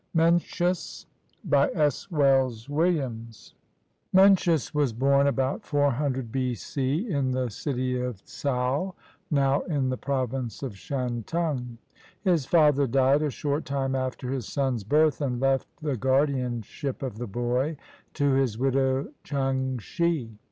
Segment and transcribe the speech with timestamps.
[0.15, 1.05] MENCIUS
[1.45, 2.09] BY S.
[2.09, 3.53] WELLS WILLLUIS
[4.11, 8.95] Mencius was born about 400 b.c, in the city of Tsau,
[9.29, 11.77] now in the Province of Shantung.
[12.19, 17.19] His father died a short time after his son's birth and left the guardianship of
[17.19, 17.77] the boy
[18.15, 20.31] to his widow Changshi.